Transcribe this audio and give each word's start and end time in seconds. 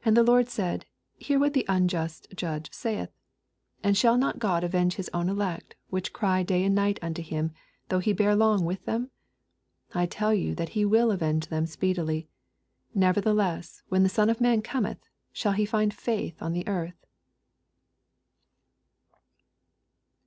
6 0.00 0.06
And 0.08 0.16
the 0.18 0.22
Lord 0.22 0.48
t»aid, 0.48 0.84
Hear 1.16 1.38
what 1.38 1.54
the 1.54 1.64
unjust 1.66 2.28
judge 2.36 2.70
saith. 2.74 3.08
7 3.78 3.80
And 3.84 3.96
shall 3.96 4.18
not 4.18 4.38
God 4.38 4.62
avenge 4.62 4.96
his 4.96 5.08
own 5.14 5.30
elect, 5.30 5.76
which 5.88 6.12
cry 6.12 6.42
day 6.42 6.62
and 6.62 6.74
night 6.74 6.98
unto 7.00 7.22
him, 7.22 7.52
though 7.88 8.00
he 8.00 8.12
bear 8.12 8.34
long 8.36 8.66
with 8.66 8.84
them? 8.84 9.10
8 9.92 9.96
I 9.96 10.04
tell 10.04 10.34
you 10.34 10.54
that 10.56 10.68
he 10.76 10.84
will 10.84 11.10
avenge 11.10 11.46
them 11.46 11.64
speedily. 11.64 12.28
Nevertheless, 12.94 13.82
when 13.88 14.02
the 14.02 14.10
Son 14.10 14.28
of 14.28 14.42
man 14.42 14.60
cometb, 14.60 14.98
shtJl 15.34 15.54
he 15.54 15.64
find 15.64 15.94
fuith 15.96 16.34
on 16.42 16.52
the 16.52 16.68
earth 16.68 17.06